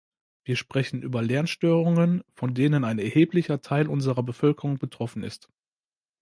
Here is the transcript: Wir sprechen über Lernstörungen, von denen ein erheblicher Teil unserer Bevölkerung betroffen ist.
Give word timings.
Wir 0.45 0.55
sprechen 0.55 1.03
über 1.03 1.21
Lernstörungen, 1.21 2.23
von 2.33 2.55
denen 2.55 2.85
ein 2.85 2.97
erheblicher 2.97 3.61
Teil 3.61 3.87
unserer 3.87 4.23
Bevölkerung 4.23 4.79
betroffen 4.79 5.21
ist. 5.21 5.47